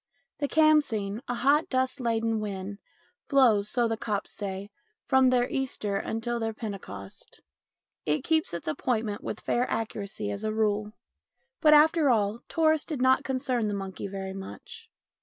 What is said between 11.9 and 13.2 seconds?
all, tourists did